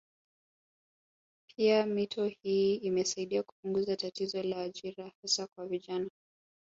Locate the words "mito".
1.85-2.25